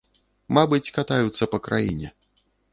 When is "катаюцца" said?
0.97-1.51